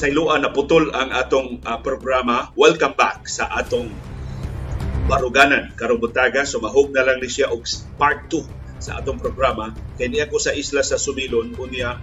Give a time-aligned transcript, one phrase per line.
[0.00, 2.48] Sayloan na putol ang atong uh, programa.
[2.56, 3.92] Welcome back sa atong
[5.04, 6.48] baruganan karubutaga.
[6.48, 7.68] So mahog na lang ni siya og
[8.00, 9.76] part 2 sa atong programa.
[10.00, 12.00] Kay niya ko sa isla sa Sumilon unya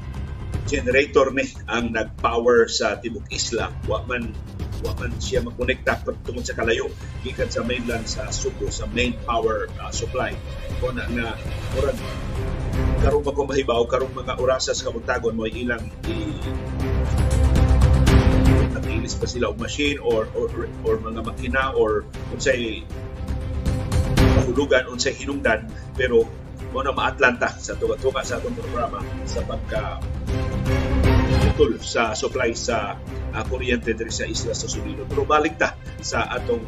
[0.70, 3.74] generator ni ang nag-power sa tibok isla.
[3.90, 4.30] Wa man
[4.86, 6.94] wa man siya makonekta tungod sa kalayo
[7.26, 10.38] gikan sa mainland sa Subo sa main power uh, supply.
[10.78, 11.34] Ko na na
[11.74, 11.98] murag
[13.02, 16.30] karong pa mahibaw karong mga orasas kabutagon mo ilang i
[18.88, 20.48] nagilis pa sila og machine or or,
[20.88, 22.88] or mga makina or unsay
[24.40, 25.68] mahulugan unsay hinungdan
[26.00, 26.24] pero
[26.72, 30.00] mo na maatlanta sa tuga-tuga sa atong programa sa pagka
[31.58, 32.96] putol sa supply sa
[33.34, 35.10] uh, kuryente diri sa isla sa Sunilo.
[35.10, 36.62] Pero balik ta sa atong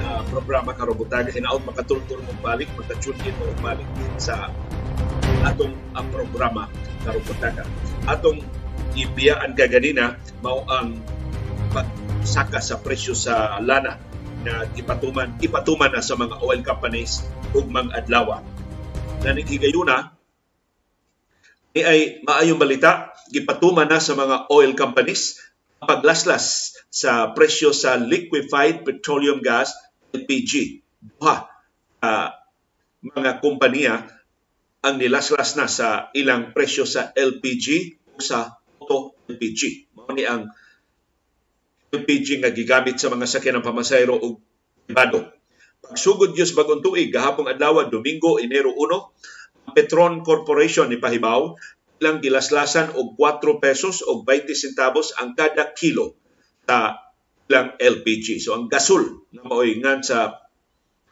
[0.00, 3.84] uh, programa karon butaga hinaot makatultol mo balik magka-tune in mo balik
[4.16, 4.48] sa
[5.44, 6.70] atong uh, programa
[7.04, 7.68] karon butaga.
[8.08, 8.40] Atong
[8.96, 10.96] ibiyaan ka ganina mao ang
[12.32, 14.00] pagsaka sa presyo sa lana
[14.40, 17.20] na ipatuman ipatuman na sa mga oil companies
[17.52, 18.40] ug mga adlaw.
[19.20, 20.16] Nanigigayuna
[21.76, 25.44] ni ay maayong balita gipatuman na sa mga oil companies
[25.76, 29.76] paglaslas sa presyo sa liquefied petroleum gas
[30.16, 30.80] LPG.
[31.04, 31.36] Duha
[32.00, 32.28] uh,
[33.12, 34.08] mga kompanya
[34.80, 39.92] ang nilaslas na sa ilang presyo sa LPG o sa auto LPG.
[40.00, 40.48] Mao ni ang
[41.92, 44.40] LPG nga gigamit sa mga sakyan ng pamasayro o
[44.88, 45.28] pribado.
[45.84, 51.52] Pagsugod Diyos bagong tuig, gahapong adlaw, Domingo, Enero 1, Petron Corporation ni Pahibaw
[52.02, 56.18] lang gilaslasan og 4 pesos og 20 centavos ang kada kilo
[56.66, 56.98] sa
[57.46, 58.42] ilang LPG.
[58.42, 60.48] So ang gasol na maoingan sa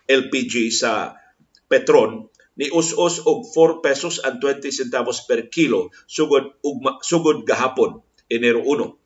[0.08, 1.14] LPG sa
[1.70, 2.26] Petron
[2.58, 8.64] ni us-us og 4 pesos and 20 centavos per kilo sugod ugma, sugod gahapon Enero
[8.64, 8.99] 1.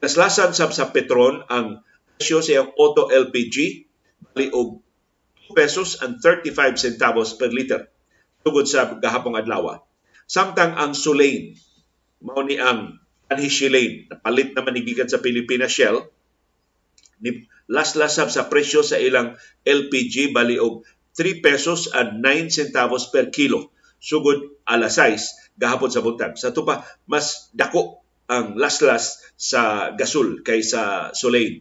[0.00, 1.84] Naslasan sab sa Petron ang
[2.16, 3.84] presyo sa auto LPG
[4.32, 4.80] bali og
[5.48, 7.88] 2 pesos and 35 centavos per liter
[8.40, 9.76] sugod sa gahapong adlaw
[10.30, 11.58] Samtang ang Sulain,
[12.22, 16.02] mao ni ang Anhishilane, palit naman gikan sa Pilipinas Shell,
[17.22, 20.82] ni laslasab sa presyo sa ilang LPG bali og
[21.14, 26.34] 3 pesos and 9 centavos per kilo sugod alas 6 gahapon sa buntag.
[26.40, 31.58] Sa tupa mas dako ang laslas sa gasol kaysa Sulain.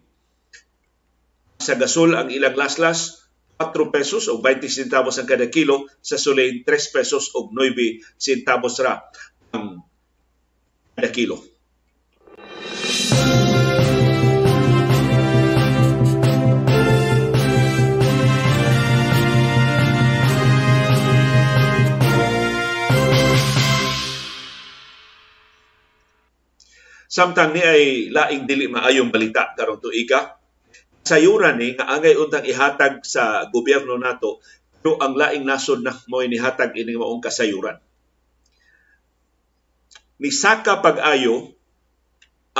[1.57, 3.25] Sa gasol ang ilang laslas
[3.57, 8.77] 4 pesos o 20 centavos ang kada kilo, sa Sulain 3 pesos o 9 centavos
[8.79, 9.01] ra
[9.51, 9.81] ang
[10.95, 11.41] kada kilo.
[27.09, 30.39] Samtang ni ay laing dili maayong balita karon tuiga
[31.09, 34.45] sayuran ni nga angay untang ihatag sa gobyerno nato
[34.79, 37.81] pero ang laing nasod na mo inihatag ini maong kasayuran.
[40.19, 41.51] Nisaka pag-ayo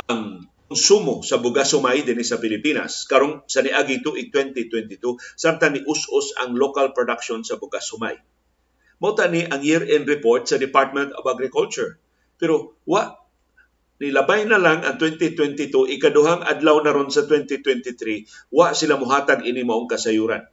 [0.08, 5.80] ang konsumo sa bugas sumay dinhi sa Pilipinas karong sa niagi tuig 2022 samtang ni
[5.84, 8.16] us-us ang local production sa bugas sumay.
[9.00, 11.96] Mao ni ang year-end report sa Department of Agriculture.
[12.36, 13.19] Pero wa
[14.00, 19.60] nilabay na lang ang 2022 ikaduhang adlaw na ron sa 2023 wa sila muhatag ini
[19.60, 20.48] maong kasayuran.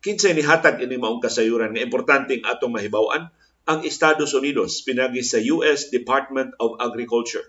[0.00, 1.76] Kinsay ni hatag ini maong kasayuran?
[1.76, 3.28] Nga importanteng atong mahibaw-an
[3.68, 7.44] ang Estados Unidos pinagi sa US Department of Agriculture.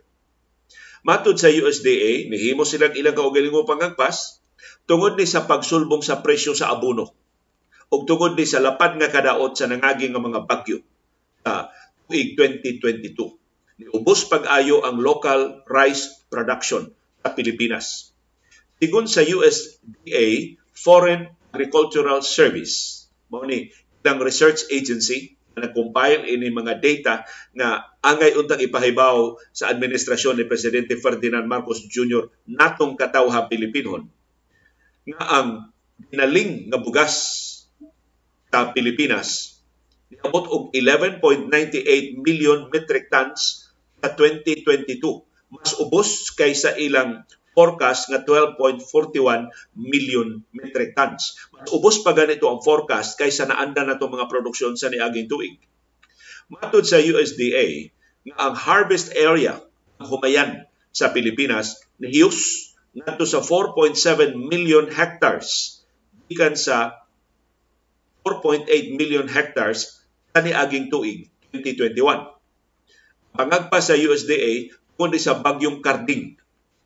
[1.07, 4.43] Matud sa USDA nihimo silang ilang kaugalingong pangagpas
[4.83, 7.15] tungod ni sa pagsulbong sa presyo sa abono
[7.87, 10.83] ug tungod ni sa lapad nga kadaot sa nangagi nga mga bagyo
[11.47, 11.71] sa
[12.11, 13.38] tuig 2022
[13.79, 16.91] niubos pag-ayo ang local rice production
[17.23, 18.11] sa Pilipinas.
[18.79, 23.71] Sigun sa USDA, Foreign Agricultural Service, mao ni
[24.03, 27.13] ang research agency na nag-compile ini mga data
[27.53, 32.25] nga angay untang ipahibaw sa administrasyon ni Presidente Ferdinand Marcos Jr.
[32.47, 34.07] natong katawha Pilipinon
[35.03, 35.49] nga ang
[36.09, 37.13] ginaling nga bugas
[38.49, 39.59] sa Pilipinas
[40.09, 43.68] niabot og 11.98 million metric tons
[43.99, 47.25] sa 2022 mas ubos kaysa ilang
[47.57, 51.35] forecast nga 12.41 million metric tons.
[51.51, 55.57] Mas ubos pa ganito ang forecast kaysa naanda na itong mga produksyon sa niaging tuig.
[56.47, 57.91] Matod sa USDA,
[58.29, 59.57] nga ang harvest area
[59.99, 65.81] ng humayan sa Pilipinas nihiyos ngadto sa 4.7 million hectares
[66.25, 67.05] gikan sa
[68.25, 68.65] 4.8
[68.97, 70.01] million hectares
[70.33, 72.38] sa niaging tuig 2021
[73.39, 74.67] pangagpa sa USDA
[74.99, 76.35] kundi sa bagyong Karding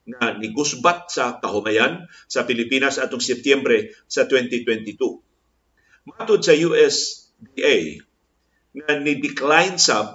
[0.06, 5.02] nga nigusbat sa kahumayan sa Pilipinas atong Setyembre sa 2022.
[6.06, 8.06] Matod sa USDA
[8.70, 10.14] nga ni-decline sab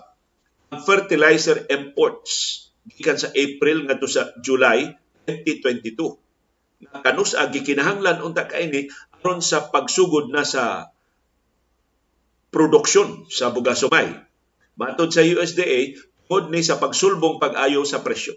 [0.71, 4.95] ang fertilizer imports gikan sa April ngadto sa July
[5.27, 6.87] 2022.
[6.87, 8.87] Nga kanus agi kinahanglan unta kaini
[9.19, 10.95] aron sa pagsugod na sa
[12.55, 14.29] produksyon sa bugasumay.
[14.79, 18.37] Matod sa USDA, tungod ni sa pagsulbong pag-ayo sa presyo.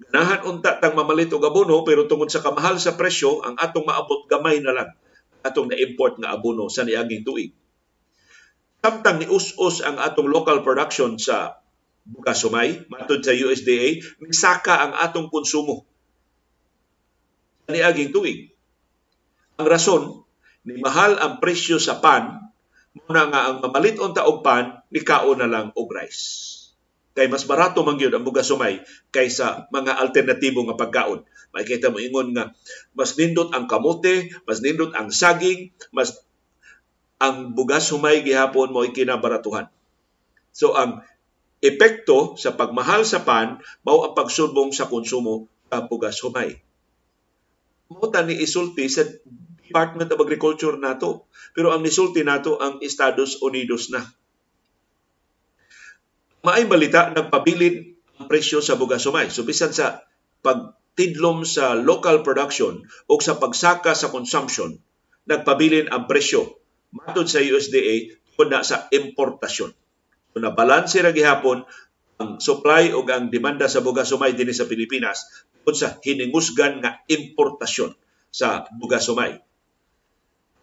[0.00, 4.24] Ganahan unta tang mamalit og abono pero tungod sa kamahal sa presyo ang atong maabot
[4.24, 4.90] gamay na lang
[5.44, 7.52] atong na-import nga abono sa niaging tuig.
[8.80, 11.60] Samtang ni us-us ang atong local production sa
[12.08, 15.84] bugas sumay matod sa USDA misaka ang atong konsumo
[17.68, 18.56] sa niaging tuig.
[19.60, 20.02] Ang rason
[20.64, 22.43] ni mahal ang presyo sa pan
[22.94, 26.54] muna nga ang mamalit unta og pan ni kao na lang og rice
[27.14, 28.82] kay mas barato man gyud ang bugas sumay
[29.14, 31.22] kaysa mga alternatibo nga pagkaon.
[31.54, 32.50] Makikita mo ingon nga
[32.98, 36.26] mas nindot ang kamote, mas nindot ang saging, mas
[37.22, 39.70] ang bugas sumay gihapon mo kinabaratuhan.
[40.50, 41.06] So ang
[41.62, 46.58] epekto sa pagmahal sa pan mao ang pagsulbong sa konsumo sa bugas sumay.
[47.86, 49.06] Mo ni isulti sa
[49.68, 51.28] Department of Agriculture nato.
[51.56, 54.04] Pero ang nisulti nato ang Estados Unidos na
[56.44, 59.32] maay balita nagpabilin ang presyo sa bugas sumay.
[59.32, 60.04] So bisan sa
[60.44, 64.76] pagtidlom sa local production o sa pagsaka sa consumption,
[65.24, 66.60] nagpabilin ang presyo
[66.92, 69.72] matod sa USDA na sa importasyon.
[70.34, 71.64] So nabalanse ra gihapon
[72.20, 75.26] ang supply o ang demanda sa bugas sumay dinhi sa Pilipinas
[75.62, 77.94] tungod sa hiningusgan nga importasyon
[78.30, 79.38] sa bugas sumay.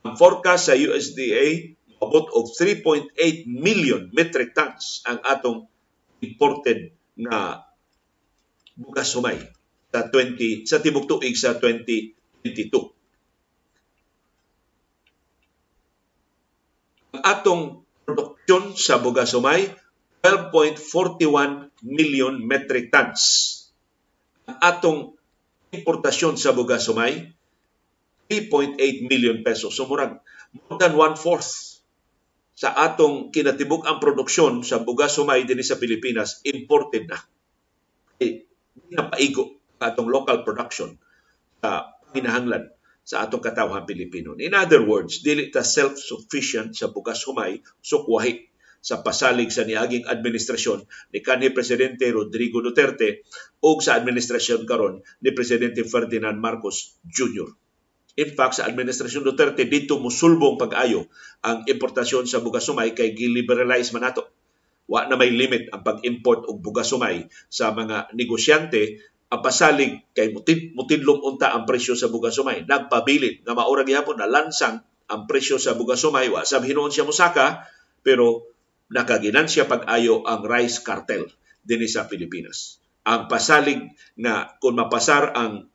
[0.02, 5.70] Ang forecast sa USDA abot og 3.8 million metric tons ang atong
[6.26, 7.70] imported nga
[8.74, 9.38] bugas sumay
[9.94, 12.34] sa 20 sa tibok tuig sa 2022.
[17.14, 19.70] Ang atong produksyon sa bugas sumay
[20.26, 23.22] 12.41 million metric tons.
[24.50, 25.00] Ang atong
[25.70, 27.30] importasyon sa bugas sumay
[28.32, 28.80] 3.8
[29.12, 29.76] million pesos.
[29.76, 30.24] So murag
[30.56, 31.84] more than one-fourth
[32.56, 37.20] sa atong kinatibuk ang produksyon sa bugas sumay dinhi sa Pilipinas imported na.
[38.24, 38.48] Eh,
[38.96, 40.96] na paigo atong local production
[41.60, 44.38] sa hinahanglan sa atong katawhan Pilipino.
[44.38, 48.48] In other words, dili ta self-sufficient sa bugas humay sukwahi
[48.82, 53.26] sa pasalig sa niaging administrasyon ni kanhi Presidente Rodrigo Duterte
[53.62, 57.50] o sa administrasyon karon ni Presidente Ferdinand Marcos Jr.
[58.20, 61.08] In fact, sa Administrasyon Duterte, dito musulbong pag-ayo
[61.46, 64.28] ang importasyon sa bugas sumay kay giliberalize man nato.
[64.92, 69.00] Wa na may limit ang pag-import og bugas sumay sa mga negosyante
[69.32, 72.68] ang pasalig kay mutid, mutidlong unta ang presyo sa bugas sumay.
[72.68, 76.28] Nagpabilin nga maura gihapon na lansang ang presyo sa bugas sumay.
[76.28, 77.64] Wa sab hinuon siya musaka
[78.04, 78.52] pero
[78.92, 81.32] nakaginansya pag-ayo ang rice cartel
[81.64, 82.84] dinhi sa Pilipinas.
[83.08, 85.71] Ang pasalig nga kung mapasar ang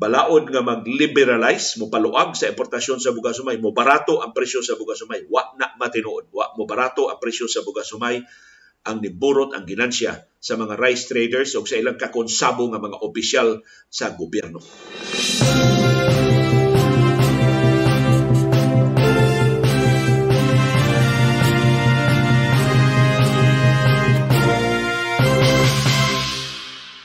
[0.00, 4.72] balaod nga mag-liberalize, mo paluag sa importasyon sa bugas sumay, mo barato ang presyo sa
[4.80, 8.16] bugas sumay, wa na matinuod, wa mo barato ang presyo sa bugas sumay,
[8.88, 13.60] ang niburot ang ginansya sa mga rice traders o sa ilang kakonsabo nga mga opisyal
[13.92, 14.64] sa gobyerno.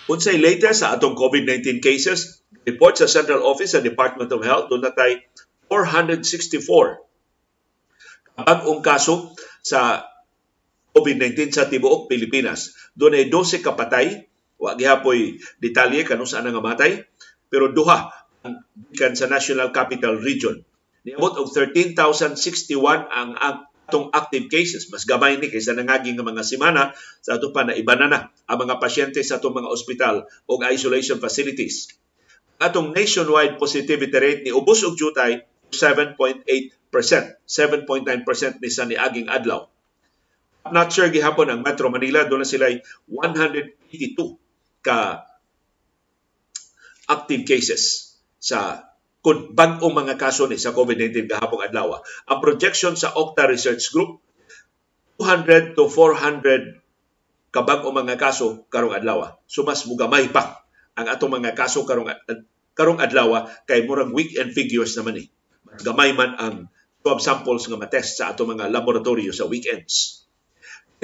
[0.08, 4.84] Unsay latest sa atong COVID-19 cases, report sa Central Office sa Department of Health, doon
[4.84, 5.22] natay
[5.70, 7.06] 464
[8.36, 9.32] bagong kaso
[9.64, 10.04] sa
[10.96, 12.76] COVID-19 sa tibuok Pilipinas.
[12.96, 14.28] Doon ay 12 kapatay,
[14.60, 17.04] wa gihapoy detalye kanu saan nga matay,
[17.52, 18.12] pero duha
[18.44, 20.60] ang gikan sa National Capital Region.
[21.06, 23.30] Niabot og 13,061 ang,
[23.86, 24.90] atong active cases.
[24.90, 26.90] Mas gamay ni kaysa nangaging nga mga simana
[27.22, 28.20] sa ato pa na iba na na
[28.50, 30.16] ang mga pasyente sa atong mga ospital
[30.50, 31.94] o isolation facilities.
[32.56, 36.48] Atong nationwide positivity rate ni ubos og jutay 7.8%.
[36.88, 39.68] 7.9% ni sa niaging adlaw.
[40.66, 42.72] Not sure gihapon ang Metro Manila doon na sila
[43.12, 44.40] 182
[44.82, 45.28] ka
[47.06, 48.90] active cases sa
[49.22, 52.02] kung bag-ong mga kaso ni sa COVID-19 kahapong adlaw.
[52.30, 54.22] Ang projection sa Okta Research Group
[55.22, 56.82] 200 to 400
[57.54, 59.38] kabag-ong mga kaso karong adlaw.
[59.46, 60.65] So mas mugamay pa
[60.96, 62.12] ang atong mga kaso karong
[62.76, 65.24] karong adlaw kay murang weekend figures naman ni.
[65.28, 65.30] Eh.
[65.84, 66.56] Gamay man ang
[67.04, 70.26] swab samples nga matest sa atong mga laboratorio sa weekends.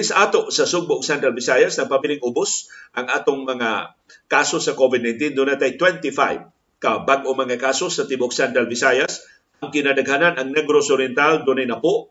[0.00, 3.92] Is ato sa Sugbo Central Visayas na pabiling ubos ang atong mga
[4.26, 9.22] kaso sa COVID-19 doon natay 25 ka bag-o mga kaso sa Tibok Central Visayas.
[9.62, 12.10] Ang kinadaghanan ang Negros Oriental doon napo,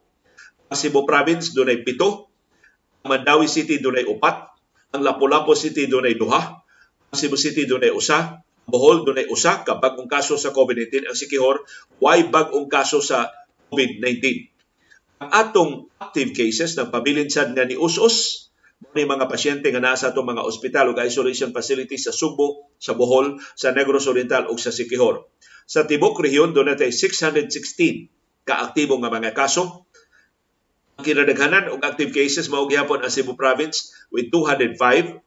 [0.72, 2.32] ang Cebu Province doon ay pito,
[3.04, 4.56] Mandawi City doon ay upat,
[4.96, 6.61] ang Lapu-Lapu City doon ay duha,
[7.16, 11.18] Cebu City doon ay usa, Bohol doon ay usa ka bag-ong kaso sa COVID-19 ang
[11.18, 11.66] Sikihor,
[12.00, 13.28] why bag-ong kaso sa
[13.74, 14.52] COVID-19
[15.22, 18.50] ang atong active cases ng pabilinsad nga ni Usos,
[18.98, 23.38] may mga pasyente nga nasa atong mga ospital o isolation facilities sa Subo, sa Bohol,
[23.54, 25.30] sa Negros Oriental o sa Sikihor.
[25.70, 28.10] Sa Tibok Rehiyon, natin 616
[28.50, 29.86] kaaktibo nga mga kaso.
[30.98, 35.22] Ang kinadaghanan og active cases mao gihapon ang Cebu Province with 205.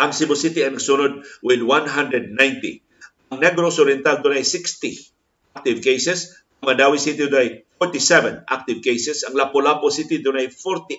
[0.00, 2.34] Ang Cebu City ang sunod with 190.
[3.30, 6.34] Ang Negros Oriental doon ay 60 active cases.
[6.62, 9.22] Ang Mandawi City doon ay 47 active cases.
[9.26, 10.98] Ang Lapu-Lapu City doon ay 48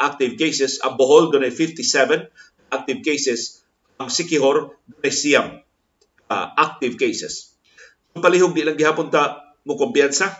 [0.00, 0.80] active cases.
[0.80, 3.60] Ang Bohol doon ay 57 active cases.
[4.00, 5.46] Ang Sikihor doon ay siyam
[6.32, 7.52] uh, active cases.
[8.12, 10.32] Ang palihog di lang gihapon ta mo kumpiyansa.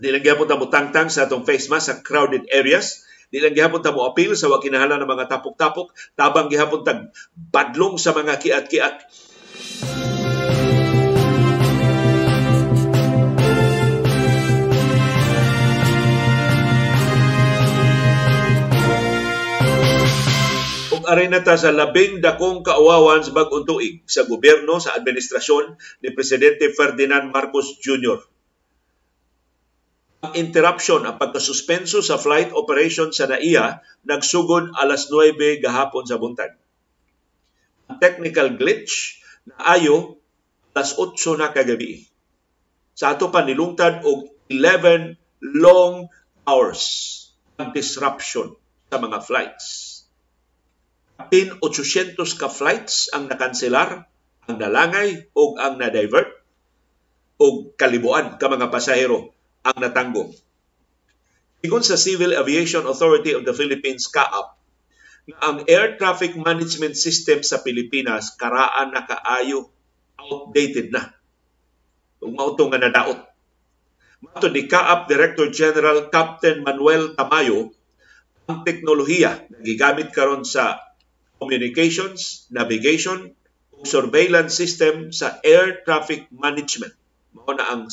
[0.00, 3.03] Di lang gihapon ta mo tangtang sa atong face mask sa crowded areas.
[3.34, 5.90] Di lang gihapon ta mo appeal sa wakinahala ng mga tapok-tapok.
[6.14, 8.96] Tabang gihapon ta badlong sa mga kiat-kiat.
[21.04, 26.16] aray na ta sa labing dakong kauwawan sa bag-ong tuig sa gobyerno sa administrasyon ni
[26.16, 28.33] Presidente Ferdinand Marcos Jr.
[30.24, 36.56] Ang interruption, ang pagkasuspenso sa flight operation sa NAIA nagsugod alas 9 gahapon sa buntag.
[37.92, 40.16] Ang technical glitch na ayo
[40.72, 42.08] alas 8 na kagabi.
[42.96, 45.20] Sa ato pa nilungtad og 11
[45.60, 46.08] long
[46.48, 46.82] hours
[47.60, 48.56] ang disruption
[48.88, 49.94] sa mga flights
[51.30, 54.10] Pin 800 ka flights ang nakanselar,
[54.50, 56.26] ang nalangay o ang na-divert
[57.38, 59.30] o kalibuan ka mga pasahero
[59.64, 60.30] ang natanggong.
[61.64, 64.52] Ingon sa Civil Aviation Authority of the Philippines, CAAP,
[65.24, 69.72] na ang air traffic management system sa Pilipinas karaan na kaayo
[70.20, 71.16] outdated na.
[72.20, 73.16] Kung mauto nga nadaot.
[74.20, 77.72] Mato ni CAAP Director General Captain Manuel Tamayo,
[78.44, 80.84] ang teknolohiya na gigamit karon sa
[81.40, 83.32] communications, navigation,
[83.88, 86.92] surveillance system sa air traffic management.
[87.32, 87.88] Mao na ang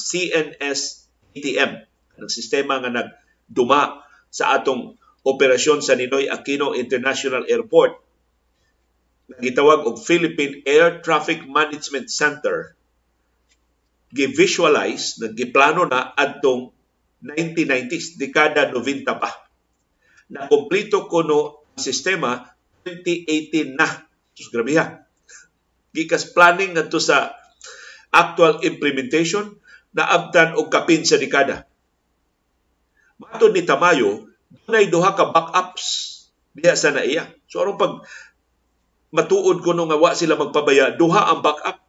[1.32, 1.72] CNS-ATM,
[2.20, 8.00] ang sistema nga nagduma sa atong operasyon sa Ninoy Aquino International Airport.
[9.40, 12.76] Gitawag og Philippine Air Traffic Management Center.
[14.12, 16.68] Gi-visualize, nagiplano na adtong
[17.24, 19.32] 1990s, dekada 90 pa.
[20.36, 22.44] Na kompleto kuno sistema
[22.84, 23.88] 2018 na.
[24.36, 25.00] Sus, grabe ha.
[25.96, 27.32] Gikas planning ngadto sa
[28.12, 29.61] actual implementation
[29.92, 31.68] na abdan og kapin sa dekada.
[33.20, 34.32] Matod ni Tamayo,
[34.66, 35.88] dunay duha ka backups
[36.56, 37.28] diha sa naiya.
[37.48, 38.04] So aron pag
[39.12, 41.84] matuod ko nga wa sila magpabaya, duha ang backup.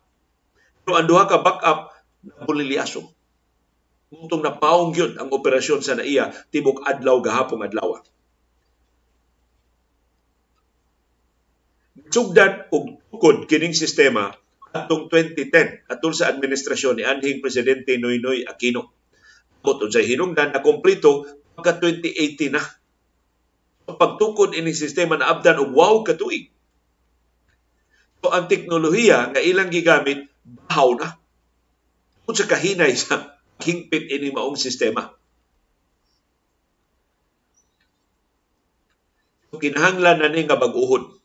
[0.82, 1.94] Pero ang duha ka backup
[2.26, 3.06] na bulilyaso.
[4.12, 8.02] Muntong napaong yun ang operasyon sa naiya, tibok adlaw gahapong adlaw.
[12.12, 14.37] Sugdan og tukod kining sistema
[14.73, 18.93] atong 2010 atol sa administrasyon ni anhing presidente Noynoy Aquino.
[19.62, 22.62] Mot unsay hinungdan na kompleto pagka 2018 na.
[23.87, 26.49] Pagtukod ining sistema na abdan og wow katuig.
[28.25, 31.09] So ang teknolohiya nga ilang gigamit bahaw na.
[32.25, 35.12] Kung sa kahinay sa hingpit ini maong sistema.
[39.52, 41.23] Kinahanglan na ni nga bag-uhod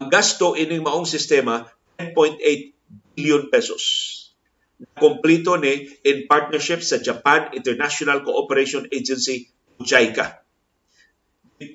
[0.00, 1.68] ang gasto ining maong sistema
[2.14, 2.40] 10.8
[3.14, 3.82] billion pesos.
[4.96, 10.40] Kompleto ni in partnership sa Japan International Cooperation Agency JICA.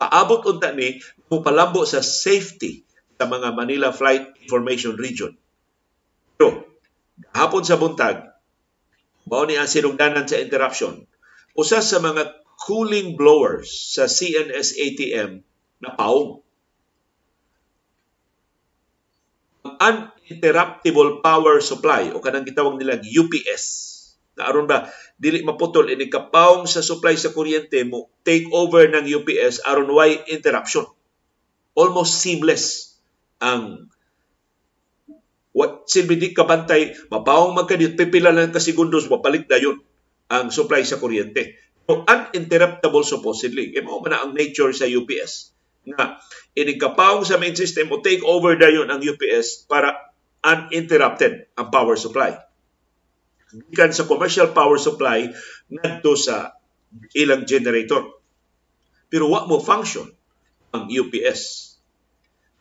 [0.01, 0.97] Paabot unta ni
[1.29, 2.81] mupalambo sa safety
[3.21, 5.37] sa mga Manila Flight Information Region.
[6.33, 6.65] Pero
[7.37, 8.25] hapon sa buntag,
[9.29, 11.05] mao ni ang sinugdanan sa interruption.
[11.53, 15.45] Usa sa mga cooling blowers sa CNS ATM
[15.85, 16.41] na paong
[20.25, 23.63] uninterruptible power supply o kanang gitawag nila UPS
[24.35, 29.05] na aron ba dili maputol ini kapawong sa supply sa kuryente mo take over ng
[29.05, 30.83] UPS aron why interruption
[31.77, 32.97] almost seamless
[33.39, 33.87] ang
[35.55, 39.77] what silbi di kabantay mapawong magkadit pipila lang ka segundos mapalit na yun
[40.27, 43.77] ang supply sa kuryente So, uninterruptible supposedly.
[43.77, 45.53] E mo na ang nature sa UPS.
[45.85, 46.17] Nga,
[46.57, 49.93] inigkapaw sa main system o take over dayon ang UPS para
[50.45, 52.37] uninterrupted ang power supply.
[53.49, 55.33] Gikan sa commercial power supply
[55.73, 56.53] ngadto sa
[57.17, 58.05] ilang generator.
[59.09, 60.05] Pero wa mo function
[60.69, 61.73] ang UPS.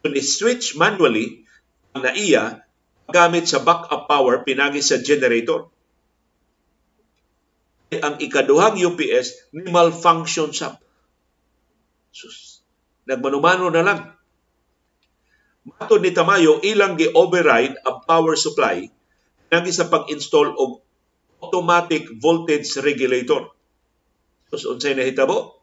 [0.00, 1.44] Kung i-switch manually
[1.92, 2.64] ang naiya
[3.10, 5.68] gamit sa backup power pinagi sa generator
[7.94, 10.78] ang ikaduhang UPS ni malfunction sa
[12.14, 12.62] Sus.
[13.10, 14.13] Nagmanumano na lang.
[15.64, 18.84] Matod ni Tamayo, ilang gi-override ang power supply
[19.48, 20.84] nang sa pag-install og
[21.40, 23.48] automatic voltage regulator.
[24.52, 25.60] So, unsay nahitabo?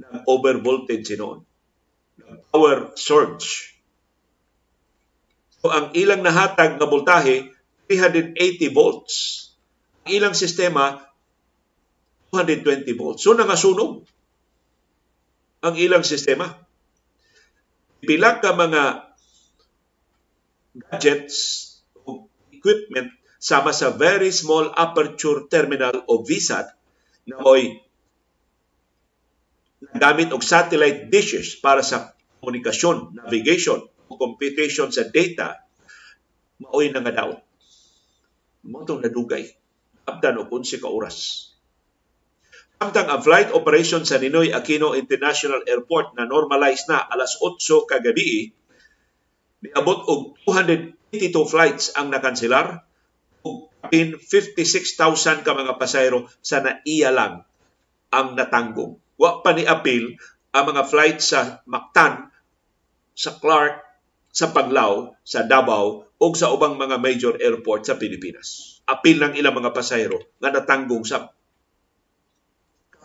[0.00, 1.46] Nang over voltage sinon.
[2.50, 3.78] Power surge.
[5.62, 7.54] So, ang ilang nahatag nga voltahe
[7.88, 9.14] 380 volts.
[10.04, 11.04] Ang ilang sistema
[12.34, 13.22] 220 volts.
[13.22, 14.02] So nangasunog
[15.62, 16.50] ang ilang sistema.
[18.02, 19.13] Pila ka mga
[20.74, 21.36] gadgets
[22.04, 26.66] o equipment sama sa very small aperture terminal o VSAT
[27.30, 27.78] na mo'y
[29.94, 35.64] gamit og satellite dishes para sa komunikasyon, navigation, o computation sa data,
[36.60, 37.30] maoy na nga daw.
[38.68, 39.48] Mo nadugay.
[40.04, 41.48] Abdan og 11 ka oras.
[42.76, 48.52] Samtang ang flight operation sa Ninoy Aquino International Airport na normalize na alas 8 kagabi,
[49.64, 52.84] niabot og 282 flights ang nakanselar
[53.44, 57.44] ug 56,000 ka mga pasayro sa naiya lang
[58.12, 59.00] ang natanggong.
[59.16, 60.20] Wa pa ni apil
[60.54, 62.28] ang mga flight sa Mactan,
[63.16, 63.80] sa Clark,
[64.34, 68.80] sa Panglao, sa Davao ug sa ubang mga major airport sa Pilipinas.
[68.84, 71.32] Apil ng ilang mga pasayro nga natanggong sa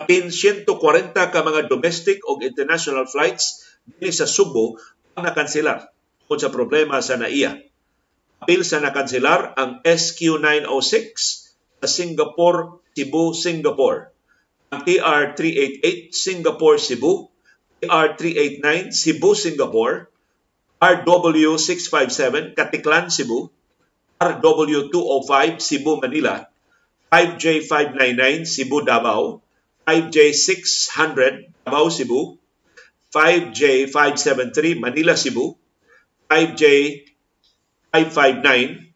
[0.07, 0.63] pin 140
[1.11, 4.79] ka mga domestic o international flights dinhi sa Subo
[5.19, 5.91] ang nakanselar
[6.29, 7.57] tungod sa problema sa NAIA.
[8.45, 11.09] Apil sa nakanselar ang SQ906
[11.81, 14.13] sa Singapore, Cebu, Singapore.
[14.69, 17.33] Ang TR388 Singapore, Cebu.
[17.81, 20.13] TR389 Cebu, Singapore.
[20.77, 23.49] RW657 Katiklan, Cebu.
[24.21, 26.45] RW205 Cebu, Manila.
[27.09, 29.41] 5J599 Cebu, Davao.
[29.89, 32.37] 5J600 Davao, Cebu,
[33.09, 35.57] 5J573 Manila, Cebu,
[36.29, 38.93] 5J559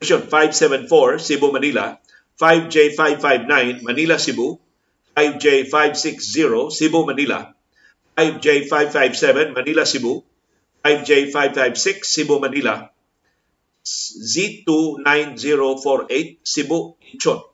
[0.00, 2.00] 574 Cebu, Manila,
[2.40, 4.56] 5J559 Manila, Cebu,
[5.12, 7.52] 5J560 Cebu, Manila,
[8.16, 10.24] 5J557 Manila, Cebu,
[10.80, 12.88] 5J556 Cebu, Manila,
[13.84, 17.44] Z29048 Cebu, Incheon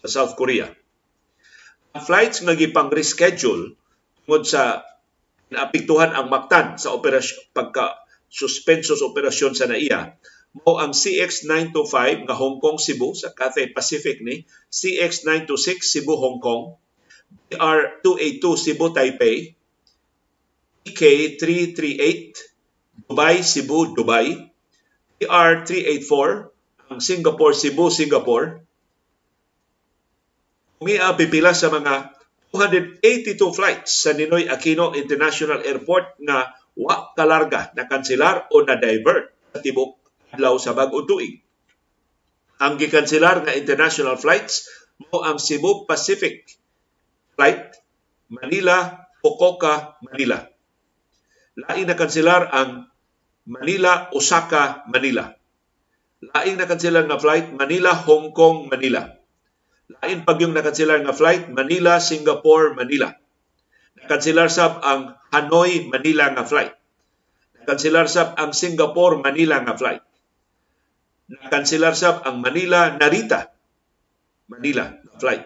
[0.00, 0.70] sa South Korea.
[1.90, 3.74] Flights nga gipang reschedule
[4.22, 4.86] tungod sa
[5.50, 7.98] naapektuhan ang Mactan sa operasyon pagka
[8.30, 10.14] suspenso sa operasyon sa NAIA
[10.50, 16.74] mo ang CX925 nga Hong Kong Cebu sa Cathay Pacific ni CX926 Cebu Hong Kong
[17.50, 19.54] BR282 Cebu Taipei
[20.90, 22.34] EK338
[23.06, 24.50] Dubai Cebu Dubai
[25.22, 26.30] BR384
[26.90, 28.66] ang Singapore Cebu Singapore.
[30.82, 32.18] Umia pipila sa mga
[32.50, 39.36] 282 flights sa Ninoy Aquino International Airport nga wa kalarga na kanselar o na divert
[39.52, 40.00] sa tibok
[40.32, 41.44] adlaw sa bag-o tuig.
[42.60, 46.48] Ang gikanselar nga international flights mo ang Cebu Pacific
[47.36, 47.76] flight
[48.32, 50.40] Manila Fukuoka Manila.
[51.60, 52.88] Lain na kanselar ang
[53.44, 55.28] Manila Osaka Manila.
[56.20, 59.20] Lain na kanselar nga flight Manila Hong Kong Manila
[59.98, 63.10] Lain pag yung nakansilar nga flight Manila, Singapore, Manila.
[64.04, 66.74] Nakansilar sab ang Hanoi, Manila nga flight.
[67.62, 70.02] Nakansilar sab ang Singapore, Manila nga flight.
[71.30, 73.52] Nakansilar sab ang Manila, Narita,
[74.50, 75.44] Manila nga flight.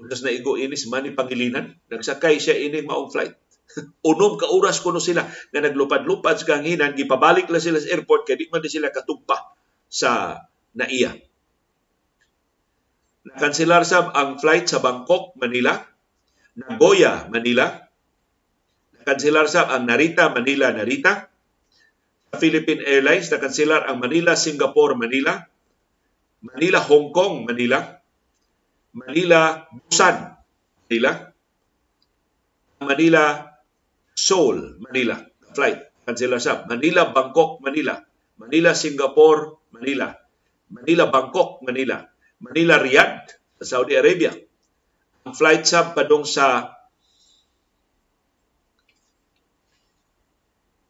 [0.00, 3.36] Unas na igo inis mani pangilinan, nagsakay siya ini maong flight.
[4.10, 8.40] Unom ka oras kuno sila na naglupad-lupad sa kanginan, gipabalik la sila sa airport kay
[8.40, 9.54] di man sila katugpa
[9.86, 10.40] sa
[10.74, 11.14] naiya.
[13.30, 15.76] Nakanselar sab ang flight sa Bangkok, Manila,
[16.60, 17.72] Nagoya, Manila.
[19.00, 21.24] Nakanselar sab ang Narita, Manila, Narita.
[22.30, 25.40] Sa Philippine Airlines, nakanselar ang Manila, Singapore, Manila.
[26.44, 27.80] Manila, Hong Kong, Manila.
[28.92, 30.16] Manila, Busan,
[30.84, 31.10] Manila.
[32.84, 33.22] Manila,
[34.12, 35.16] Seoul, Manila.
[35.56, 36.04] Flight.
[36.04, 36.68] Kanselar sab.
[36.68, 37.96] Manila, Bangkok, Manila.
[38.36, 40.12] Manila, Singapore, Manila.
[40.68, 42.04] Manila, Bangkok, Manila.
[42.40, 44.32] Manila Riyadh sa Saudi Arabia.
[45.26, 46.76] Ang flight sub padung sa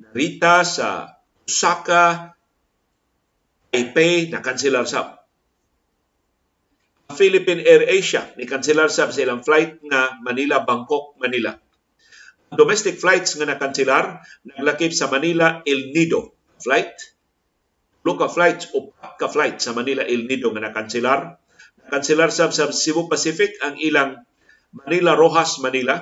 [0.00, 1.06] Narita, sa
[1.46, 2.34] Osaka,
[3.70, 5.22] Taipei, na kanselar sab.
[7.14, 11.54] Philippine Air Asia, ni kanselar sab sa ilang flight nga Manila, Bangkok, Manila.
[12.50, 16.92] Domestic flights nga nakanselar, naglakip sa Manila, El Nido flight.
[18.04, 21.36] Luka flights o ka flight sa Manila, El Nido nga nakanselar.
[21.90, 24.22] Nakanselar sab sa Cebu Pacific ang ilang
[24.70, 25.98] Manila Rojas, Manila.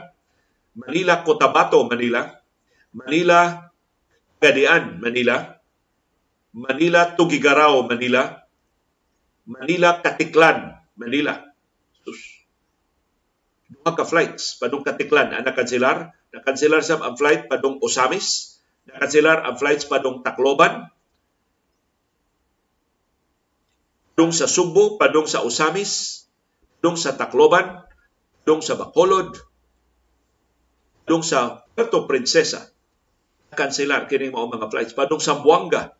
[0.77, 2.29] Manila Cotabato, Manila.
[2.92, 3.72] Manila
[4.37, 5.57] Gadian, Manila,
[6.53, 8.37] Manila Tugigaraw, Manila,
[9.48, 11.40] Manila Katiklan, Manila.
[12.05, 12.44] Sus.
[13.72, 16.12] Duha ka flights padung Katiklan ang nakanselar.
[16.37, 18.61] Nakanselar sa ang flight padung Osamis.
[18.92, 20.92] Nakanselar ang flights padung Tacloban.
[24.18, 26.26] Padung sa Subo, padung sa Osamis,
[26.83, 27.87] padung sa Tacloban,
[28.42, 29.31] padung sa Bacolod,
[31.07, 32.66] padung sa Puerto Princesa.
[33.54, 34.98] Kanselar kini mao mga flights.
[34.98, 35.94] Padung Sambuanga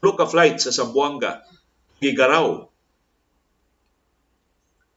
[0.00, 1.44] tulo ka flight sa Sambuanga
[2.00, 2.64] Gigaraw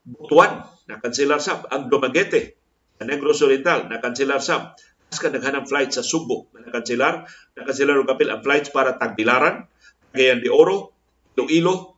[0.08, 1.68] Butuan na kanselar sab.
[1.68, 2.56] Ang Dumaguete
[2.96, 4.80] sa Negros Oriental na kanselar sab.
[4.80, 7.28] Mas ka naghanang flight sa Subo na kanselar.
[7.52, 9.68] Na kanselar og kapil ang flights para Tagbilaran
[10.16, 10.96] Cagayan de Oro
[11.36, 11.91] Iloilo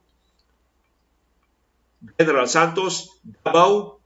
[2.21, 4.01] General Santos Davao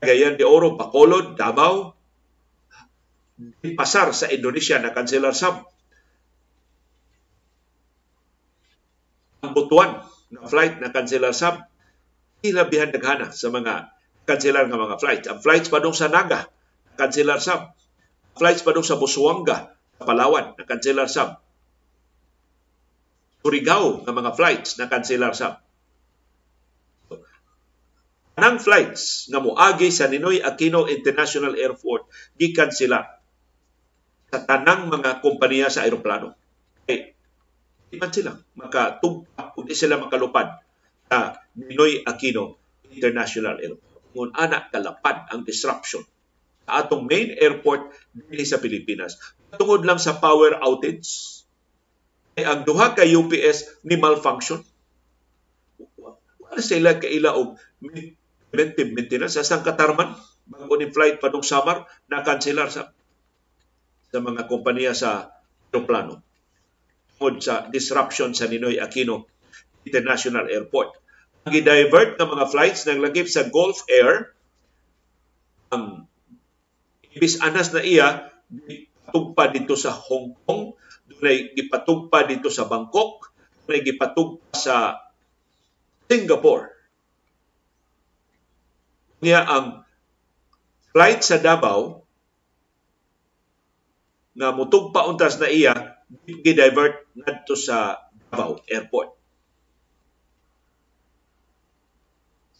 [0.00, 2.00] Cagayan de Oro Bacolod Davao
[3.76, 5.64] pasar sa Indonesia na kanselar sab.
[9.40, 11.64] Ang butuan na flight na kanselar sab,
[12.44, 13.96] ilabihan naghana sa mga
[14.28, 15.26] kanselar nga mga flights.
[15.32, 16.46] Ang flights padung sa Naga,
[17.00, 17.72] kanselar sab.
[18.36, 21.40] Flights padung sa Busuanga, sa Palawan, na kanselar sab.
[23.40, 25.64] Surigao nga mga flights na kanselar sab.
[28.40, 32.08] Nang flights nga moagi sa Ninoy Aquino International Airport
[32.40, 33.04] gikan sila
[34.32, 36.32] sa tanang mga kompanya sa aeroplano.
[36.88, 37.12] Kay
[37.90, 40.56] di man sila makatugpa kung di sila makalupad
[41.04, 42.56] sa Ninoy Aquino
[42.88, 44.16] International Airport.
[44.16, 46.00] Ngun anak kalapad ang disruption
[46.64, 49.20] sa atong main airport dinhi sa Pilipinas.
[49.54, 51.44] Tungod lang sa power outage,
[52.38, 54.62] ay ang duha ka UPS ni malfunction.
[56.40, 57.58] Wala sila kaila og
[58.50, 60.12] preventive maintenance sa sang katarman
[60.50, 62.90] bago ni flight padung summer na kanselar sa
[64.10, 65.30] sa mga kompanya sa
[65.70, 66.18] aeroplano
[67.14, 69.28] tungod sa disruption sa Ninoy Aquino
[69.86, 70.96] International Airport.
[71.46, 74.34] Ang i-divert ng mga flights naglagip sa Gulf Air
[75.70, 76.10] ang
[77.14, 80.74] ibis anas na iya gipatugpa dito sa Hong Kong,
[81.06, 83.30] dunay gipatugpa dito sa Bangkok,
[83.68, 84.98] dunay gipatugpa sa
[86.10, 86.79] Singapore.
[89.20, 89.84] Niya ang
[90.90, 92.02] flight sa Davao
[94.34, 99.10] nga mutugpa untas na iya gi-divert ngadto sa Davao Airport.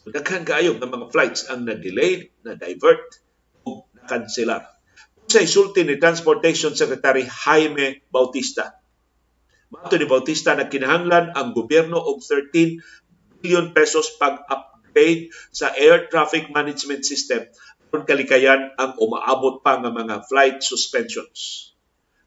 [0.00, 3.20] So, daghan kaayo ng mga flights ang na-delay, na-divert
[3.68, 4.64] o na-cancelar.
[5.30, 8.80] Sa isulti ni Transportation Secretary Jaime Bautista.
[9.70, 12.82] Mato ni Bautista na kinahanglan ang gobyerno og 13
[13.38, 14.10] billion pesos
[14.90, 17.46] pag-upgrade sa air traffic management system
[17.90, 21.70] kung kalikayan ang umaabot pa nga mga flight suspensions.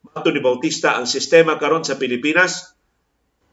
[0.04, 2.76] Mato ni Bautista ang sistema karon sa Pilipinas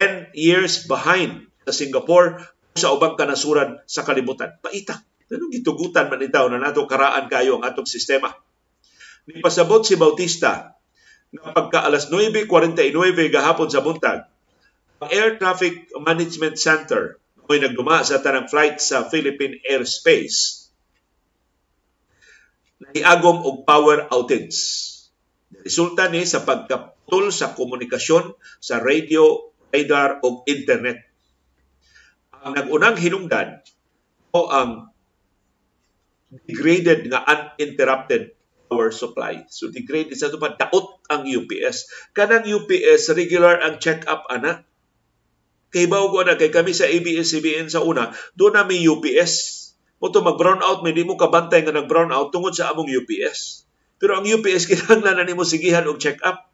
[0.02, 2.42] 10 years behind sa Singapore
[2.74, 4.58] sa ubang kanasuran sa kalibutan.
[4.58, 4.98] Paita.
[5.30, 8.34] Anong gitugutan man itaw na nato karaan kayo ang atong sistema?
[9.30, 10.74] Nipasabot si Bautista
[11.30, 12.50] na pagka alas 9.49
[13.30, 14.26] gahapon sa buntag,
[14.98, 17.19] ang Air Traffic Management Center
[17.50, 20.70] may nagduma sa tanang flight sa Philippine Airspace.
[22.78, 24.90] Nahiagom og power outage
[25.50, 31.02] Resulta ni sa pagkaptol sa komunikasyon sa radio, radar o internet.
[32.46, 33.58] Ang nagunang hinungdan
[34.30, 34.94] o ang
[36.46, 38.32] degraded nga uninterrupted
[38.70, 39.42] power supply.
[39.50, 41.90] So degraded sa tupad daot ang UPS.
[42.14, 44.62] Kanang UPS regular ang check-up ana.
[45.70, 49.58] Kay bawo ko na kay kami sa ABS-CBN sa una, doon na may UPS.
[50.02, 53.68] Mo mag-brown out, may di mo kabantay nga nag-brown out tungod sa among UPS.
[54.00, 56.50] Pero ang UPS kinahanglan na nimo sigihan og check up.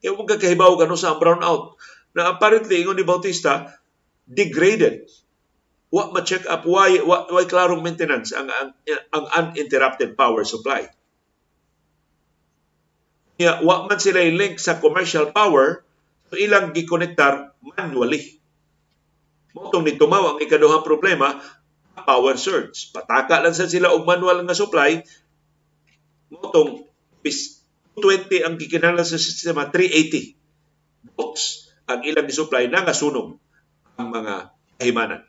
[0.00, 1.76] Kaya mo kakahibaw kanu sa brown out
[2.16, 3.76] na apparently ingon ni Bautista
[4.24, 5.04] degraded.
[5.92, 8.72] Wa ma-check up why wa, why klarong maintenance ang, ang
[9.12, 10.88] ang uninterrupted power supply.
[13.36, 15.84] Kaya wa man sila link sa commercial power
[16.32, 18.40] so ilang gikonektar manually.
[19.52, 21.36] Motong ni tumaw ang ikaduhang problema
[21.92, 22.88] power surge.
[22.88, 25.04] Pataka lang sa sila og manual nga supply,
[26.32, 26.88] motong
[27.20, 33.36] 20 ang gikinahanglan sa sistema 380 volts ang ilang supply na nga sunog
[34.00, 35.22] ang mga kahimanan.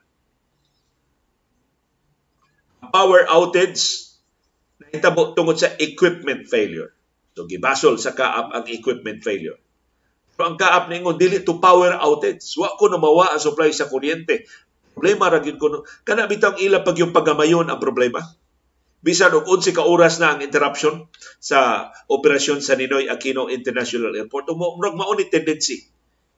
[2.94, 4.16] Power outage
[4.80, 6.96] nahitabo tungod sa equipment failure.
[7.34, 9.58] So gibasol sa kaap ang equipment failure.
[10.34, 12.42] Pero ang kaap ningon dili to power outage.
[12.58, 14.50] Wa ko na mawa ang supply sa kuryente.
[14.94, 15.86] Problema ra gyud kuno.
[16.06, 18.22] Kana bitang ila pag yung pagamayon ang problema.
[19.04, 24.48] Bisan og 11 ka oras na ang interruption sa operasyon sa Ninoy Aquino International Airport.
[24.48, 25.84] Umurag mao ni tendency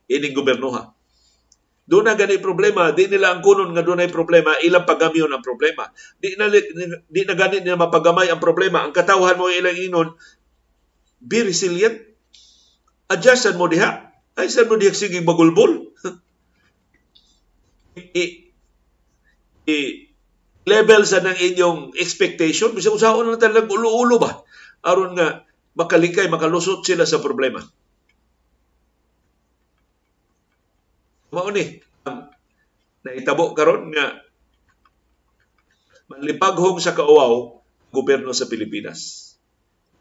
[0.09, 0.89] ining gobernoha.
[1.85, 5.45] Doon na gani problema, di nila ang kunon nga doon ay problema, ilang pagamyon ang
[5.45, 5.85] problema.
[6.17, 8.81] Di na, di na gani nila mapagamay ang problema.
[8.81, 10.17] Ang katawhan mo ilang inon,
[11.21, 12.01] be resilient.
[13.11, 14.11] Adjustan mo diha.
[14.35, 15.93] Ay, saan mo diha sige magulbol?
[17.95, 18.51] I,
[19.65, 22.73] i-level sa ng inyong expectation.
[22.75, 24.43] Bisa usaon na talagang ulo-ulo ba?
[24.83, 25.45] Aron nga
[25.77, 27.63] makalikay, makalusot sila sa problema.
[31.35, 32.31] Mao ni um,
[33.03, 34.23] naitabo karon nga
[36.07, 37.59] manlipaghong sa kauaw
[37.91, 39.31] gobyerno sa Pilipinas.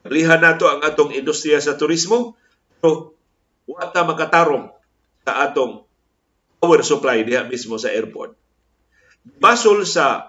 [0.06, 2.36] Lihan nato ang atong industriya sa turismo
[2.84, 3.16] pero
[3.64, 4.68] wata makatarong
[5.24, 5.88] sa atong
[6.60, 8.36] power supply diha mismo sa airport
[9.40, 10.28] basol sa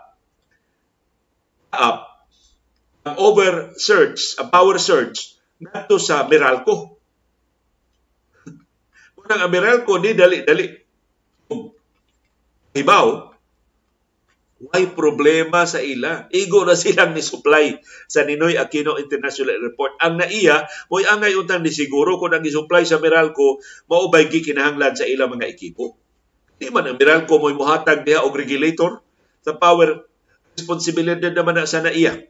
[1.75, 2.15] app
[3.05, 6.97] ang over search, ang power search nato sa Meralco.
[9.21, 10.73] Unang ang Meralco ni dali-dali.
[12.75, 13.34] Hibaw,
[14.71, 16.31] may problema sa ila.
[16.31, 17.77] Igo na silang ni supply
[18.09, 19.99] sa Ninoy Aquino International Airport.
[20.01, 25.05] Ang naiya, mo'y angay untang ni siguro kung ang isupply sa Meralco, maubay gikinahanglan sa
[25.05, 25.99] ilang mga ekipo.
[26.55, 29.03] Di man ang Meralco mo'y muhatag diha og regulator
[29.45, 30.07] sa power
[30.55, 32.25] responsibilidad naman na sa naiya.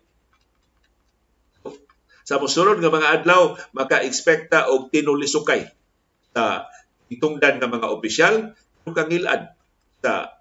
[2.25, 5.69] Sa musunod nga mga adlaw, maka-expecta og tinulisukay
[6.33, 6.65] sa
[7.05, 9.53] itungdan ng mga opisyal kung kangilad
[10.01, 10.33] sa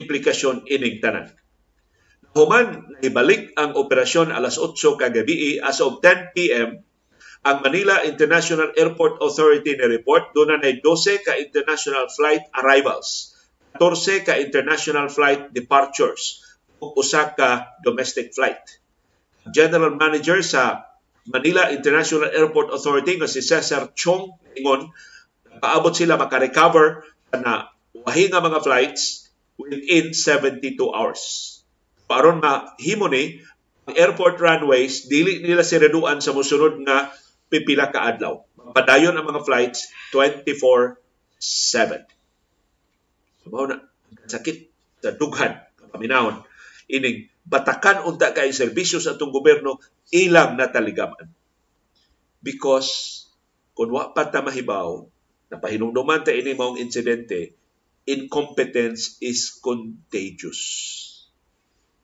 [0.00, 1.28] implikasyon ining tanan.
[2.32, 6.80] Human ibalik ang operasyon alas 8 kagabi as of 10 p.m
[7.42, 13.34] ang Manila International Airport Authority ni report doon na 12 ka international flight arrivals,
[13.82, 18.62] 14 ka international flight departures, ug usa ka domestic flight.
[19.50, 20.86] General Manager sa
[21.26, 24.94] Manila International Airport Authority nga si Cesar Chong ingon
[25.58, 27.02] paabot sila maka-recover
[27.34, 27.74] na
[28.06, 29.21] wahi nga mga flights
[29.66, 31.22] within 72 hours.
[32.10, 33.40] Paron mahimo ni
[33.90, 37.10] airport runways dili nila sireduan sa musunod nga
[37.50, 38.42] pipila ka adlaw.
[38.72, 42.06] Padayon ang mga flights 24/7.
[43.42, 43.82] Sumaw na
[44.30, 44.70] sakit
[45.02, 45.58] sa dughan
[45.90, 46.46] paminahon
[46.88, 49.82] ining batakan unta kay serbisyo sa atong gobyerno
[50.14, 51.26] ilang nataligaman.
[52.42, 53.22] Because
[53.72, 55.02] kung wa pa ta mahibaw,
[55.48, 57.56] napahinumduman ta ini maong insidente,
[58.02, 60.60] incompetence is contagious.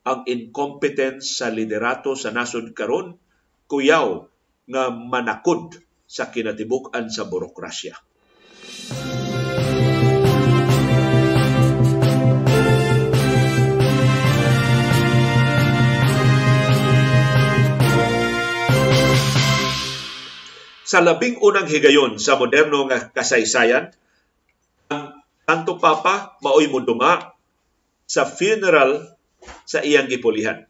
[0.07, 3.19] Ang incompetence sa liderato sa nasod karon
[3.67, 4.25] kuyaw
[4.71, 5.75] nga manakod
[6.09, 7.99] sa kinatibuk-an sa burokrasya.
[20.89, 23.93] Sa labing unang higayon sa moderno nga kasaysayan,
[25.49, 27.33] ang Santo Papa maoy mudunga
[28.05, 29.17] sa funeral
[29.65, 30.69] sa iyang gipulihan.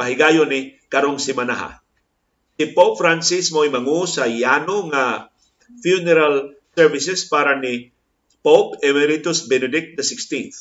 [0.00, 1.80] Pahigayon ni karong simanaha
[2.60, 5.32] si Pope Francis mo'y mangu sa yano nga
[5.80, 7.88] funeral services para ni
[8.44, 10.52] Pope Emeritus Benedict XVI.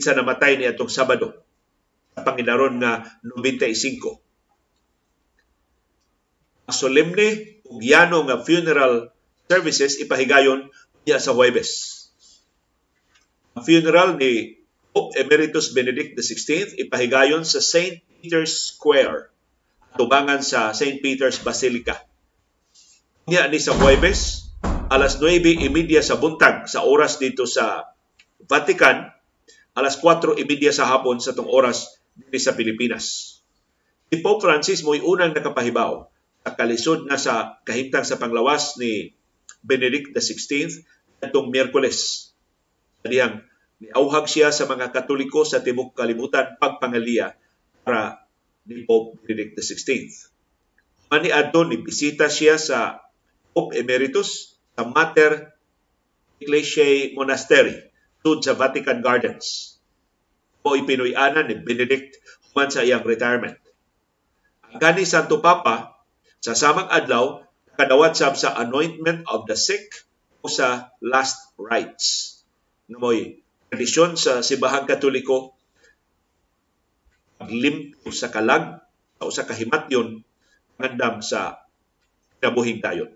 [0.00, 1.44] Isa namatay ni atong Sabado
[2.16, 4.16] sa Panginaron nga 95.
[6.68, 9.12] Ang solemne ug yano nga funeral
[9.44, 10.72] services ipahigayon
[11.04, 12.01] niya sa Huwebes.
[13.52, 14.56] Ang funeral ni
[14.92, 18.00] Pope Emeritus Benedict XVI ipahigayon sa St.
[18.20, 19.32] Peter's Square
[19.96, 21.04] tubangan sa St.
[21.04, 22.00] Peter's Basilica.
[23.28, 24.52] Niya ni sa Huwebes,
[24.88, 25.68] alas 9.30
[26.00, 27.92] sa buntag sa oras dito sa
[28.48, 29.12] Vatican,
[29.76, 33.36] alas 4.30 sa hapon sa tong oras dito sa Pilipinas.
[34.08, 36.08] Si Pope Francis mo'y unang nakapahibaw
[36.42, 39.12] sa kalisod na sa kahimtang sa panglawas ni
[39.60, 40.72] Benedict XVI
[41.22, 42.31] atong Miyerkules.
[43.02, 43.42] Diyang
[43.82, 47.34] niauhag siya sa mga Katoliko sa tibok kalibutan pagpangaliya
[47.82, 48.22] para
[48.66, 50.06] ni Pope Benedict XVI.
[51.10, 53.02] Mani adto ni bisita siya sa
[53.52, 55.50] Pope Emeritus sa Mater
[56.38, 57.74] Ecclesiae Monastery
[58.22, 59.72] sud sa Vatican Gardens.
[60.62, 63.58] o ipinoy-anan ni Benedict human sa iyang retirement.
[64.70, 65.98] Ang gani Santo Papa
[66.38, 67.42] sa samang adlaw
[67.74, 70.06] kadawat sab sa anointment of the sick
[70.40, 72.31] o sa last rites.
[72.92, 73.40] Namoy
[73.72, 75.56] tradisyon sa Sibahang Katoliko
[77.40, 78.84] paglimpo sa kalag
[79.16, 80.20] o sa kahimatyon
[80.76, 81.64] ngandam sa
[82.44, 83.08] nabuhing dayon.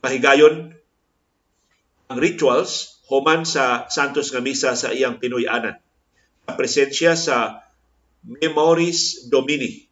[0.00, 0.72] Pahigayon
[2.08, 5.76] ang rituals human sa Santos nga Misa sa iyang Pinoy-anan.
[6.48, 7.66] Sa presensya sa
[8.24, 9.86] Memoris Domini.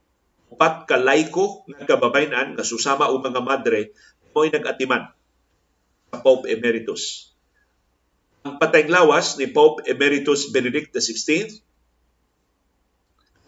[0.49, 3.93] Upat ka laiko nga kababayan nga susama o mga madre
[4.33, 5.13] mo'y nag-atiman
[6.09, 7.37] sa Pope Emeritus.
[8.57, 11.53] Patayng lawas ni Pope Emeritus Benedict XVI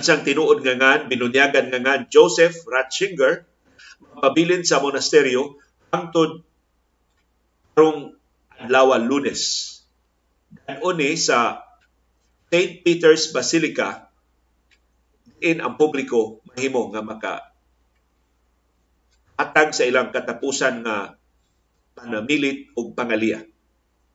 [0.00, 3.44] isang tinuod nga ngan, binunyagan nga ngan Joseph Ratzinger,
[4.16, 5.60] mapabilin sa monasteryo
[5.92, 6.40] hangtod
[7.76, 8.16] karong
[8.56, 9.68] adlaw Lunes.
[10.64, 11.60] Ganuni sa
[12.48, 12.80] St.
[12.80, 14.08] Peter's Basilica
[15.40, 17.34] in ang publiko mahimo nga maka
[19.40, 21.16] atag sa ilang katapusan nga
[21.96, 23.40] panamilit ug pangaliya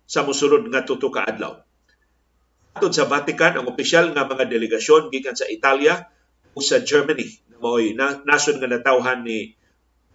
[0.05, 1.61] sa musunod nga tuto ka adlaw.
[2.77, 6.05] Atod sa Vatican ang opisyal nga mga delegasyon gikan sa Italia
[6.53, 9.57] ug sa Germany na mao'y na, nga natawhan ni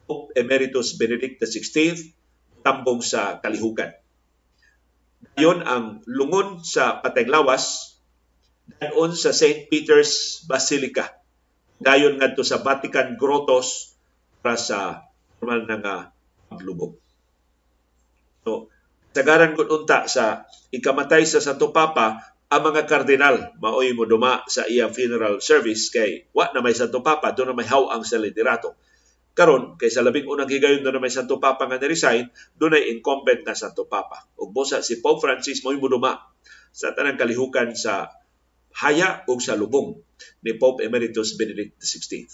[0.04, 1.96] Pope Emeritus Benedict XVI
[2.60, 3.94] tambong sa kalihukan.
[5.36, 7.96] Dayon ang lungon sa Patenglawas
[8.78, 9.66] dayon sa St.
[9.72, 11.10] Peter's Basilica.
[11.80, 13.96] Dayon ngadto sa Vatican Grottos
[14.44, 15.08] para sa
[15.40, 15.96] formal na nga
[16.52, 17.00] paglubog.
[18.44, 18.68] So,
[19.20, 24.64] sagaran gud unta sa ikamatay sa Santo Papa ang mga kardinal maoy mo duma sa
[24.64, 28.72] iyang funeral service kay wa na may Santo Papa do na may hawang sa liderato
[29.36, 33.44] karon kay sa labing unang higayon do na may Santo Papa nga ni-resign dunay incumbent
[33.44, 36.16] na Santo Papa ug busa si Pope Francis mo'y muduma
[36.72, 38.08] sa tanang kalihukan sa
[38.80, 40.00] haya ug sa lubong
[40.40, 42.24] ni Pope Emeritus Benedict XVI.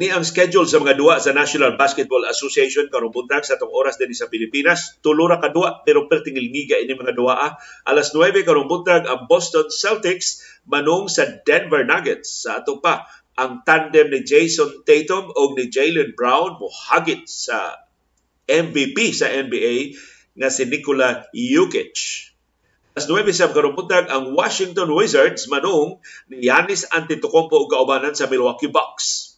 [0.00, 4.00] Ni ang schedule sa mga duwa sa National Basketball Association karong buntag sa tong oras
[4.00, 7.52] dinhi sa Pilipinas tulo ra ka duwa pero pertingil ngiga ini mga duwa ah.
[7.84, 13.04] alas 9 karong buntag ang Boston Celtics manung sa Denver Nuggets sa ato pa
[13.36, 17.84] ang tandem ni Jason Tatum o ni Jalen Brown mohagit sa
[18.48, 20.00] MVP sa NBA
[20.32, 22.32] nga si Nikola Jokic.
[22.96, 26.00] Alas 9 sa karong buntag ang Washington Wizards manung
[26.32, 29.29] ni Giannis Antetokounmpo ug kaubanan sa Milwaukee Bucks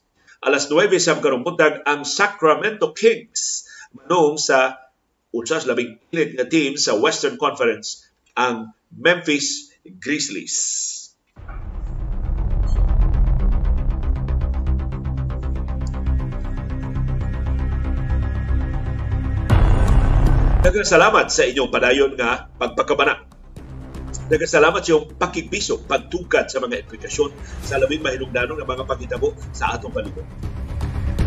[0.42, 1.46] alas 9 sa karong
[1.86, 3.62] ang Sacramento Kings
[3.94, 4.90] manung sa
[5.30, 8.02] unsas labing pilit nga team sa Western Conference
[8.34, 10.90] ang Memphis Grizzlies.
[20.62, 23.41] Daghang salamat sa inyong padayon nga pagpakabana
[24.32, 27.36] Nagkasalamat sa iyong pakipiso, pagtukat sa mga implikasyon
[27.68, 30.24] sa labing mahinungdanong ng mga pagkitabo sa atong palibot.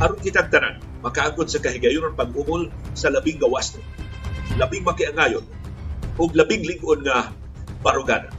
[0.01, 3.77] Aron kitang tanan, makaangkot sa kahigayon pag-umol sa labing gawas
[4.55, 5.45] labing makiangayon,
[6.15, 7.29] o labing lingon nga
[7.83, 8.31] barugana.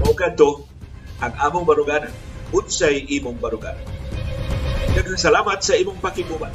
[0.00, 0.64] Mao kadto
[1.20, 2.08] ang among barugana,
[2.50, 3.78] unsay imong barugana.
[4.96, 6.50] Daghang salamat sa imong pakibuban.